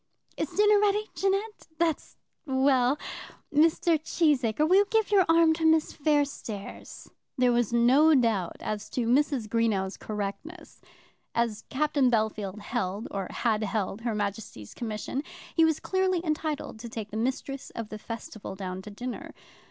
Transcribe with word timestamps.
Is 0.35 0.49
dinner 0.49 0.79
ready, 0.79 1.11
Jeannette? 1.13 1.67
That's 1.77 2.17
well. 2.47 2.97
Mr. 3.53 3.99
Cheesacre, 4.03 4.67
will 4.67 4.77
you 4.77 4.85
give 4.89 5.11
your 5.11 5.25
arm 5.29 5.53
to 5.53 5.63
Miss 5.63 5.93
Fairstairs?" 5.93 7.11
There 7.37 7.51
was 7.51 7.71
no 7.71 8.15
doubt 8.15 8.55
as 8.61 8.89
to 8.89 9.05
Mrs. 9.05 9.47
Greenow's 9.47 9.97
correctness. 9.97 10.81
As 11.35 11.65
Captain 11.69 12.09
Bellfield 12.09 12.61
held, 12.61 13.09
or 13.11 13.27
had 13.29 13.61
held, 13.61 14.01
her 14.01 14.15
Majesty's 14.15 14.73
commission, 14.73 15.21
he 15.53 15.63
was 15.63 15.79
clearly 15.79 16.25
entitled 16.25 16.79
to 16.79 16.89
take 16.89 17.11
the 17.11 17.15
mistress 17.17 17.69
of 17.75 17.89
the 17.89 17.99
festival 17.99 18.55
down 18.55 18.81
to 18.81 18.89
dinner. 18.89 19.35